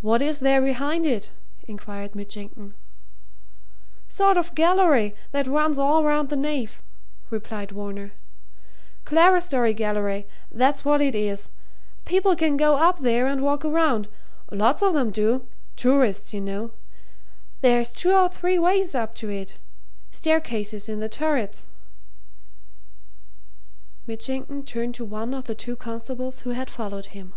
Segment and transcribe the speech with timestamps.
[0.00, 1.32] "What is there behind it?"
[1.64, 2.72] inquired Mitchington.
[4.08, 6.80] "Sort of gallery, that runs all round the nave,"
[7.28, 8.12] replied Varner.
[9.04, 11.50] "Clerestory gallery that's what it is.
[12.06, 14.08] People can go up there and walk around
[14.50, 16.70] lots of 'em do tourists, you know.
[17.60, 19.56] There's two or three ways up to it
[20.10, 21.66] staircases in the turrets."
[24.06, 27.34] Mitchington turned to one of the two constables who had followed him.